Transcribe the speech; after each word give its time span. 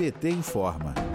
PT 0.00 0.28
informa. 0.28 1.09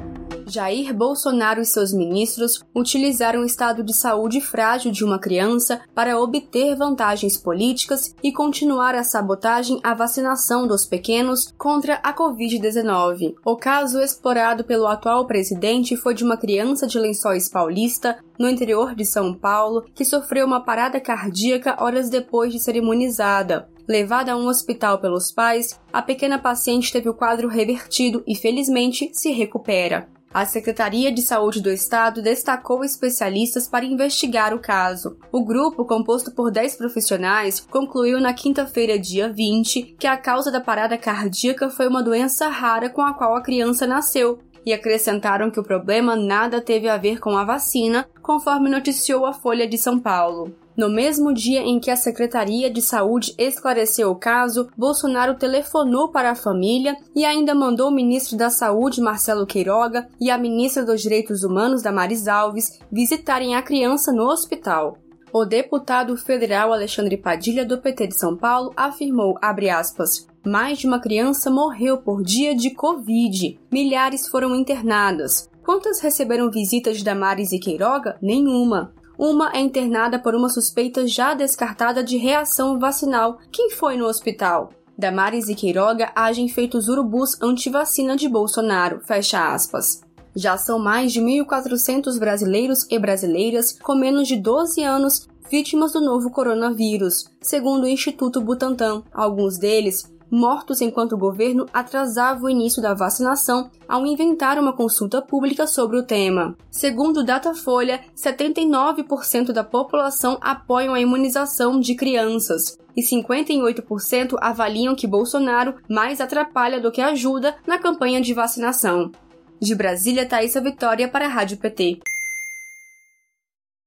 Jair 0.47 0.93
Bolsonaro 0.93 1.59
e 1.59 1.65
seus 1.65 1.91
ministros 1.91 2.63
utilizaram 2.73 3.41
o 3.41 3.45
estado 3.45 3.83
de 3.83 3.95
saúde 3.95 4.39
frágil 4.39 4.91
de 4.91 5.03
uma 5.03 5.17
criança 5.17 5.81
para 5.93 6.19
obter 6.19 6.75
vantagens 6.75 7.35
políticas 7.35 8.15
e 8.23 8.31
continuar 8.31 8.93
a 8.93 9.03
sabotagem 9.03 9.79
à 9.83 9.93
vacinação 9.93 10.67
dos 10.67 10.85
pequenos 10.85 11.53
contra 11.57 11.95
a 11.95 12.13
Covid-19. 12.13 13.35
O 13.43 13.55
caso 13.55 13.99
explorado 13.99 14.63
pelo 14.63 14.87
atual 14.87 15.25
presidente 15.25 15.97
foi 15.97 16.13
de 16.13 16.23
uma 16.23 16.37
criança 16.37 16.85
de 16.85 16.99
Lençóis 16.99 17.49
Paulista, 17.49 18.17
no 18.37 18.47
interior 18.47 18.93
de 18.93 19.05
São 19.05 19.33
Paulo, 19.33 19.85
que 19.95 20.05
sofreu 20.05 20.45
uma 20.45 20.63
parada 20.63 20.99
cardíaca 20.99 21.81
horas 21.81 22.09
depois 22.09 22.53
de 22.53 22.59
ser 22.59 22.75
imunizada. 22.75 23.67
Levada 23.87 24.33
a 24.33 24.37
um 24.37 24.47
hospital 24.47 24.99
pelos 24.99 25.31
pais, 25.31 25.79
a 25.93 26.01
pequena 26.01 26.39
paciente 26.39 26.91
teve 26.91 27.07
o 27.07 27.13
quadro 27.13 27.47
revertido 27.47 28.23
e, 28.27 28.35
felizmente, 28.35 29.09
se 29.13 29.31
recupera. 29.31 30.07
A 30.35 30.45
Secretaria 30.45 31.13
de 31.13 31.21
Saúde 31.21 31.61
do 31.61 31.71
Estado 31.71 32.21
destacou 32.21 32.83
especialistas 32.83 33.69
para 33.69 33.85
investigar 33.85 34.53
o 34.53 34.59
caso. 34.59 35.17
O 35.31 35.45
grupo, 35.45 35.85
composto 35.85 36.29
por 36.29 36.51
10 36.51 36.75
profissionais, 36.75 37.61
concluiu 37.61 38.19
na 38.19 38.33
quinta-feira, 38.33 38.99
dia 38.99 39.31
20, 39.31 39.95
que 39.97 40.05
a 40.05 40.17
causa 40.17 40.51
da 40.51 40.59
parada 40.59 40.97
cardíaca 40.97 41.69
foi 41.69 41.87
uma 41.87 42.03
doença 42.03 42.49
rara 42.49 42.89
com 42.89 43.01
a 43.01 43.13
qual 43.13 43.33
a 43.37 43.41
criança 43.41 43.87
nasceu, 43.87 44.37
e 44.65 44.73
acrescentaram 44.73 45.49
que 45.49 45.59
o 45.61 45.63
problema 45.63 46.17
nada 46.17 46.59
teve 46.59 46.89
a 46.89 46.97
ver 46.97 47.21
com 47.21 47.37
a 47.37 47.45
vacina, 47.45 48.05
conforme 48.21 48.69
noticiou 48.69 49.25
a 49.25 49.31
Folha 49.31 49.65
de 49.65 49.77
São 49.77 49.97
Paulo. 49.97 50.53
No 50.77 50.89
mesmo 50.89 51.33
dia 51.33 51.61
em 51.61 51.79
que 51.79 51.89
a 51.89 51.95
Secretaria 51.95 52.69
de 52.69 52.81
Saúde 52.81 53.33
esclareceu 53.37 54.11
o 54.11 54.15
caso, 54.15 54.67
Bolsonaro 54.77 55.35
telefonou 55.35 56.09
para 56.09 56.31
a 56.31 56.35
família 56.35 56.97
e 57.15 57.23
ainda 57.23 57.55
mandou 57.55 57.87
o 57.87 57.95
ministro 57.95 58.37
da 58.37 58.49
Saúde, 58.49 58.99
Marcelo 58.99 59.45
Queiroga, 59.45 60.07
e 60.19 60.29
a 60.29 60.37
ministra 60.37 60.83
dos 60.83 61.01
Direitos 61.01 61.43
Humanos, 61.43 61.81
Damares 61.81 62.27
Alves, 62.27 62.79
visitarem 62.91 63.55
a 63.55 63.61
criança 63.61 64.11
no 64.11 64.23
hospital. 64.23 64.97
O 65.31 65.45
deputado 65.45 66.15
federal 66.17 66.73
Alexandre 66.73 67.15
Padilha, 67.15 67.65
do 67.65 67.77
PT 67.77 68.07
de 68.07 68.19
São 68.19 68.35
Paulo, 68.35 68.73
afirmou, 68.75 69.37
aspas, 69.41 70.27
mais 70.45 70.79
de 70.79 70.87
uma 70.87 70.99
criança 70.99 71.49
morreu 71.49 71.97
por 71.97 72.21
dia 72.21 72.53
de 72.53 72.71
Covid. 72.71 73.59
Milhares 73.71 74.27
foram 74.27 74.55
internadas. 74.55 75.49
Quantas 75.63 75.99
receberam 75.99 76.51
visitas 76.51 76.97
de 76.97 77.03
Damares 77.03 77.51
e 77.51 77.59
Queiroga? 77.59 78.17
Nenhuma. 78.21 78.93
Uma 79.17 79.51
é 79.53 79.59
internada 79.59 80.19
por 80.19 80.35
uma 80.35 80.49
suspeita 80.49 81.07
já 81.07 81.33
descartada 81.33 82.03
de 82.03 82.17
reação 82.17 82.77
vacinal. 82.79 83.39
Quem 83.51 83.71
foi 83.71 83.95
no 83.95 84.05
hospital? 84.05 84.71
Damares 84.97 85.49
e 85.49 85.55
Queiroga 85.55 86.11
agem 86.15 86.47
feitos 86.47 86.87
urubus 86.87 87.41
antivacina 87.41 88.15
de 88.15 88.29
Bolsonaro. 88.29 89.01
Fecha 89.05 89.53
aspas. 89.53 90.01
Já 90.35 90.57
são 90.57 90.77
mais 90.77 91.13
de 91.13 91.21
1.400 91.21 92.19
brasileiros 92.19 92.85
e 92.89 92.99
brasileiras 92.99 93.77
com 93.79 93.95
menos 93.95 94.27
de 94.27 94.35
12 94.35 94.83
anos 94.83 95.27
vítimas 95.49 95.93
do 95.93 96.01
novo 96.01 96.29
coronavírus, 96.29 97.25
segundo 97.41 97.83
o 97.83 97.87
Instituto 97.87 98.41
Butantan. 98.41 99.03
Alguns 99.13 99.57
deles 99.57 100.11
mortos 100.29 100.81
enquanto 100.81 101.13
o 101.13 101.17
governo 101.17 101.65
atrasava 101.73 102.45
o 102.45 102.49
início 102.49 102.81
da 102.81 102.93
vacinação 102.93 103.69
ao 103.87 104.05
inventar 104.05 104.57
uma 104.59 104.73
consulta 104.73 105.21
pública 105.21 105.67
sobre 105.67 105.97
o 105.97 106.03
tema. 106.03 106.55
Segundo 106.69 107.17
o 107.17 107.23
Datafolha, 107.23 108.01
79% 108.15 109.51
da 109.51 109.63
população 109.63 110.37
apoiam 110.41 110.93
a 110.93 110.99
imunização 110.99 111.79
de 111.79 111.95
crianças 111.95 112.77
e 112.95 113.01
58% 113.01 114.37
avaliam 114.41 114.95
que 114.95 115.07
Bolsonaro 115.07 115.75
mais 115.89 116.21
atrapalha 116.21 116.79
do 116.79 116.91
que 116.91 117.01
ajuda 117.01 117.55
na 117.67 117.77
campanha 117.77 118.21
de 118.21 118.33
vacinação. 118.33 119.11
De 119.59 119.75
Brasília, 119.75 120.25
Thaisa 120.25 120.61
Vitória 120.61 121.07
para 121.07 121.25
a 121.25 121.29
Rádio 121.29 121.57
PT. 121.57 121.99